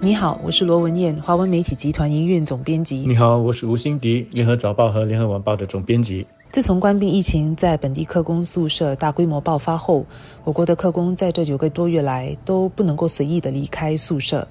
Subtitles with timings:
[0.00, 2.98] 你好，我是罗文艳，华文媒体集团营运总编辑。
[2.98, 6.26] 你好，我是吴欣迪，联合早报和联合晚报的总编辑。
[6.50, 10.06] 自从官兵疫情在本地客工宿舍大规模爆发后，
[10.44, 14.46] 我国的客工在这九个多月来都不能够随意的离开宿舍。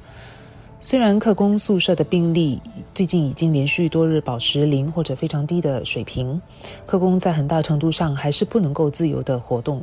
[0.81, 2.61] 虽然客工宿舍的病例
[2.93, 6.39] 最近已经连续多日保持零或者非常低的水平，
[6.85, 9.81] 客工在很大程度上还是不能够自由的活动。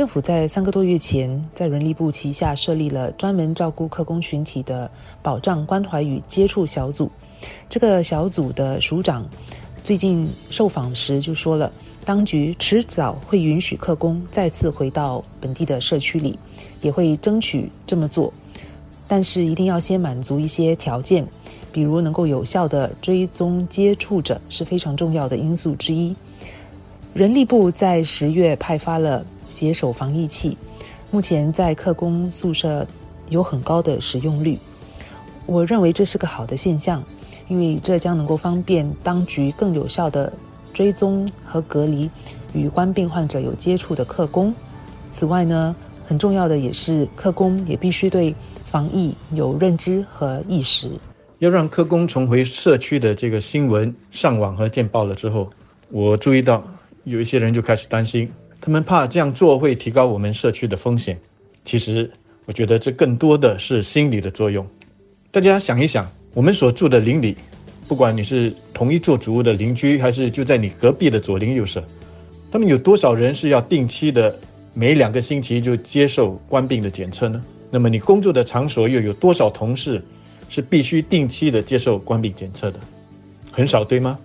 [0.00, 4.90] 政府在三个多月前，在人力部旗下设立了专门照顾客工群体的
[5.22, 7.10] 保障关怀与接触小组。
[7.68, 9.28] 这个小组的署长
[9.84, 11.70] 最近受访时就说了，
[12.02, 16.38] 当局迟早会允许客工再次回到本地的社区里，
[16.80, 18.32] 也会争取这么做。
[19.06, 21.28] 但是一定要先满足一些条件，
[21.70, 26.16] 比如能够有效的追踪接触者是非常重要的因素之一。
[27.12, 30.56] 人力部在十月派发了携手防疫器，
[31.10, 32.86] 目前在客工宿舍
[33.28, 34.58] 有很高的使用率。
[35.44, 37.04] 我认为这是个好的现象，
[37.48, 40.32] 因为这将能够方便当局更有效的
[40.72, 42.08] 追踪和隔离
[42.54, 44.54] 与患病患者有接触的客工。
[45.06, 45.76] 此外呢，
[46.06, 48.34] 很重要的也是客工也必须对。
[48.70, 50.92] 防疫有认知和意识，
[51.40, 55.50] 要让客工重回社区的这个新闻上网和见报了之后，
[55.90, 56.62] 我注意到
[57.02, 58.30] 有一些人就开始担心，
[58.60, 61.18] 他们怕这样做会提高我们社区的风险。
[61.64, 62.10] 其实，
[62.46, 64.66] 我觉得这更多的是心理的作用。
[65.30, 67.36] 大家想一想，我们所住的邻里，
[67.88, 71.82] 不管你是同一座主屋的邻居，还是就在你隔壁的左邻右舍，
[72.50, 74.36] 他们有多少人是要定期的
[74.74, 77.40] 每两个星期就接受官病的检测呢？
[77.70, 80.02] 那么你工作的场所又有多少同事
[80.48, 82.80] 是必须定期的接受官病检测的？
[83.52, 84.18] 很少，对吗？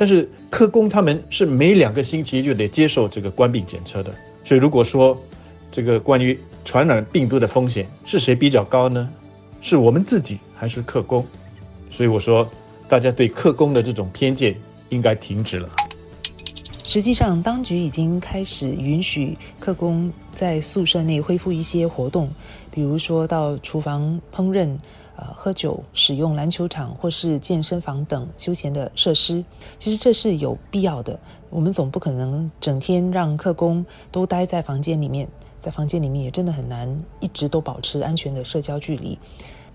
[0.00, 4.10] 但是科工他们是每两个星期就得接受这个官病检测的。
[4.42, 5.14] 所以如果说
[5.70, 9.06] 这个关于传染病毒的风险是谁比较高呢？
[9.60, 11.22] 是我们自己还是客工？
[11.90, 12.48] 所以我说，
[12.88, 14.56] 大家对客工的这种偏见
[14.88, 15.68] 应该停止了。
[16.82, 22.30] 实际上，当局已经开始允许客工在宿舍内恢复一些活动，
[22.70, 24.76] 比如说到厨房烹饪、
[25.16, 29.44] 呃喝酒、使用篮球场或是健身房等休闲的设施。
[29.78, 31.18] 其实这是有必要的。
[31.50, 36.88] 我们总不可能整天让客工都待在房间里面，在房间里面也真的很难
[37.18, 39.18] 一直都保持安全的社交距离。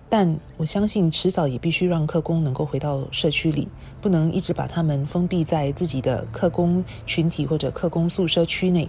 [0.08, 3.68] 但我相信，迟早也必须让客工能够回到社区里，
[4.00, 8.88] 不能一直把他们封闭在自己的客工群体或者客工宿舍区内。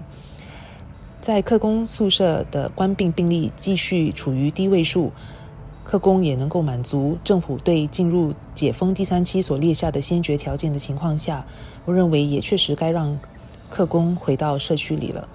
[1.20, 5.10] 在客工宿舍的官病病例继续处于低位数，
[5.82, 11.44] 客工也能够满足政府对进入解封第三期所列下的先决条件的情况下，
[11.84, 13.18] 我认为也确实该让
[13.68, 15.26] 客工回到社区里了。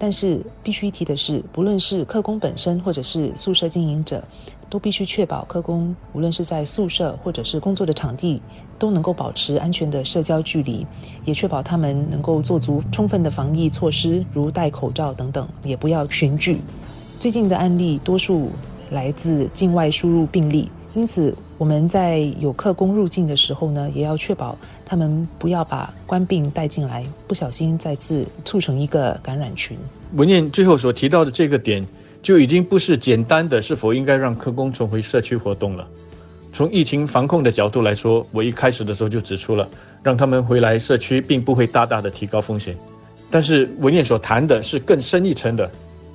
[0.00, 4.24] 但是必须提的是，不论是客工本身或者是宿舍经营者。
[4.70, 8.40] 都必须确保客工无论是在宿舍或者是工作的场地，
[8.78, 10.86] 都能够保持安全的社交距离，
[11.24, 16.60] 也确保他们能够做足充分的防疫措施，如戴口罩等等，也不要群聚。
[17.18, 18.50] 最近的案例多数
[18.90, 29.76] 来自境外输入病例，因此我们在有客工入境的时候呢，也要确保他们不要把官病带进来，不小心再次促成一个感染群。
[30.14, 31.86] 文件最后所提到的这个点。
[32.22, 35.88] 就已经不是简单的是否应该让客工重回社区活动了。
[36.52, 39.66] 从疫情防控的角度来说，我一开始的时候就指出了，
[40.02, 42.76] 让他们回来社区并不会大大的提高风险。
[43.30, 45.70] 但是文件所谈的是更深一层的，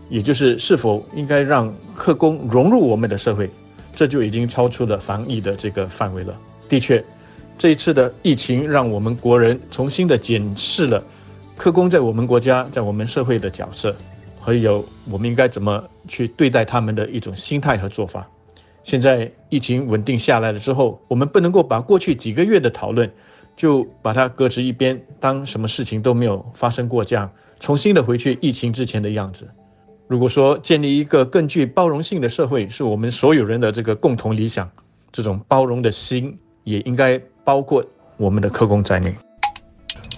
[0.07, 3.49] 也就是是否应该让客工融入我们的社会，
[3.95, 6.37] 这就已经超出了防疫的这个范围了。
[6.67, 7.03] 的确，
[7.57, 11.03] 这一次的疫情让我们国人重新的检视了
[11.55, 13.95] 客工在我们国家在我们社会的角色。
[14.41, 18.27] 还有，我们应该怎么去对待他们的一种心态和做法？
[18.83, 23.11] 现在疫情稳定下来了之后，我们不能够把过去几个月的讨论
[23.57, 27.27] 就把它搁置一边，当什么事情都没有发生过，这样
[27.59, 29.47] 重新的回去疫情之前的样子。
[30.07, 34.69] 如果说建立一个更具包容性的社会是我们所有人的这个共同理想，
[35.11, 37.83] 这种包容的心也应该包括
[38.17, 39.11] 我们的客工在内。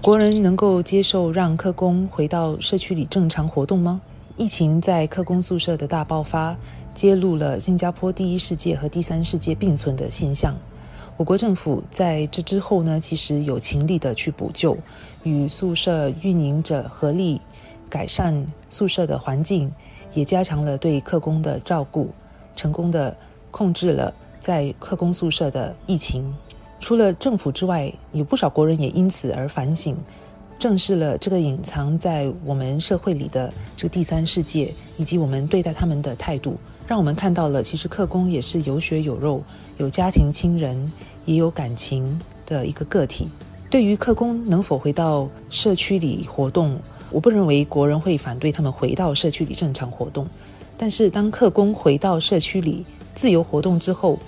[0.02, 4.02] 国人能够接受让客工回到社区里正常活动吗？
[4.36, 6.54] 疫情在客工宿舍的大爆发，
[6.94, 10.54] 揭露了新加坡第一世界和第三世界并存的现象。
[11.16, 14.78] 我国政府在这之后呢，其实有勤力的去补救，
[15.24, 17.42] 与宿舍运营者合力
[17.90, 19.72] 改善宿舍的环境，
[20.14, 22.10] 也加强了对客工的照顾，
[22.56, 23.16] 成功的
[23.52, 26.34] 控制了在客工宿舍的疫情。
[26.80, 29.96] 除了政府之外，有不少国人也因此而反省。
[30.60, 36.58] 正视了这个隐藏在我们社会里的这个第三世界，以及我们对待他们的态度，
[36.88, 39.44] 让我们看到了其实客工也是有血有肉、
[39.78, 40.92] 有家庭亲人、
[41.26, 43.28] 也有感情的一个个体。
[43.70, 46.80] 对于客工能否回到社区里活动，
[47.10, 50.28] 我不认为国人会反对他们回到社区里正常活动。
[50.78, 54.20] 但是当客工回到社区里自由活动之后，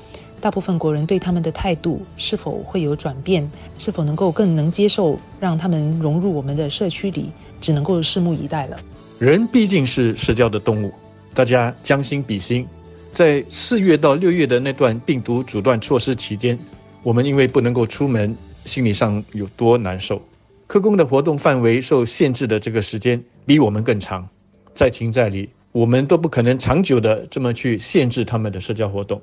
[0.41, 3.47] 大部分国人对他们的态度是否会有转变？
[3.77, 7.29] 是否能够更能接受让他们融入我们的社区里？
[7.61, 8.77] 只能够拭目以待了。
[9.19, 10.91] 人毕竟是社交的动物，
[11.33, 12.65] 大家将心比心。
[13.13, 16.57] 在四月到六月的那段病毒阻断措施期间，
[17.03, 18.33] 我们因为不能够出门，
[18.65, 20.21] 心理上有多难受？
[20.69, 24.29] 科工的活动范围受限制的这个时间比我们更长，
[24.75, 29.19] 在情在理，我们都不可能长久的这么去限制他们的社交活动。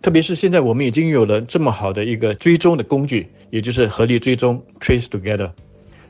[0.00, 5.50] 特别是现在，我们已经有了这么好的一个追踪的工具，也就是合力追踪 （Trace Together）。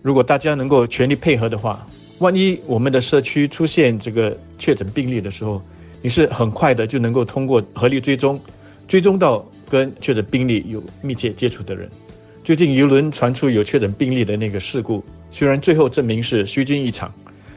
[0.03, 1.87] 如果大家能够全力配合的话，
[2.19, 5.63] 万一我们的社区出现这个确诊病例的时候，
[6.03, 8.39] 你是很快的就能够通过合力追踪，
[8.87, 11.89] 追踪到跟确诊病例有密切接触的人。
[12.45, 17.11] 最近游轮传出有确诊病例的那个事故，虽然最后证明是虚惊一场，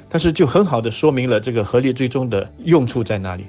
[0.07, 3.43] 但是就很好的说明了这个合力追踪的用处在哪里。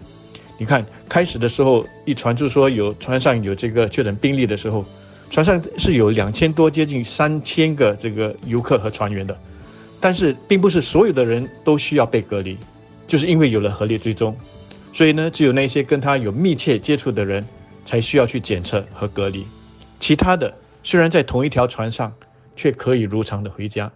[0.58, 4.84] 你看，开始的时候一传出说有船上有这个确诊病例的时候，
[5.30, 9.38] 船上是有两千多，接近三千个这个游客和船员的，
[10.00, 12.56] 但是并不是所有的人都需要被隔离，
[13.06, 14.36] 就是因为有了合力追踪，
[14.92, 17.46] 所以呢，只有那些跟他有密切接触的人
[17.86, 19.46] 才需要去检测和隔离，
[20.00, 20.52] 其他的
[20.90, 22.10] 虽然在同一条船上，
[22.56, 23.92] 却可以如常的回家。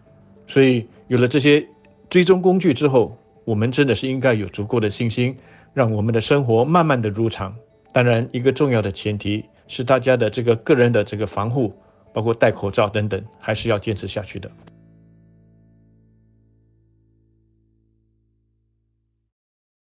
[0.46, 1.66] 所以有了这些
[2.10, 3.16] 追踪工具之后，
[3.46, 5.34] 我们真的是应该有足够的信心。
[5.72, 7.56] 让我们的生活慢慢的如常。
[7.94, 11.74] 当然，一个重要的前提是大家的这个个人的这个防护，
[12.12, 14.50] 包括戴口罩等等，还是要坚持下去的。